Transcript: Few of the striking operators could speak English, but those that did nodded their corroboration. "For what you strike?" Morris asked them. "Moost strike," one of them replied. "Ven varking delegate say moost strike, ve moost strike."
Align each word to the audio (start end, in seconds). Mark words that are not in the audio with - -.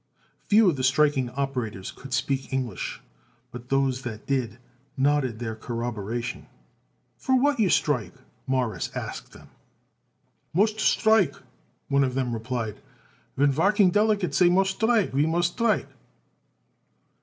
Few 0.47 0.67
of 0.67 0.77
the 0.77 0.83
striking 0.83 1.29
operators 1.29 1.91
could 1.91 2.11
speak 2.11 2.51
English, 2.51 3.01
but 3.51 3.69
those 3.69 4.01
that 4.01 4.25
did 4.25 4.57
nodded 4.97 5.37
their 5.37 5.55
corroboration. 5.55 6.47
"For 7.17 7.35
what 7.39 7.59
you 7.59 7.69
strike?" 7.69 8.15
Morris 8.47 8.89
asked 8.95 9.31
them. 9.33 9.49
"Moost 10.55 10.79
strike," 10.79 11.35
one 11.87 12.03
of 12.03 12.15
them 12.15 12.33
replied. 12.33 12.81
"Ven 13.37 13.51
varking 13.53 13.91
delegate 13.91 14.33
say 14.33 14.49
moost 14.49 14.71
strike, 14.71 15.11
ve 15.13 15.27
moost 15.27 15.53
strike." 15.53 15.89